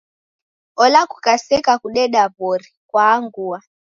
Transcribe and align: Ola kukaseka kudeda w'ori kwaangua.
Ola 0.83 1.01
kukaseka 1.09 1.71
kudeda 1.81 2.21
w'ori 2.37 2.69
kwaangua. 2.89 3.59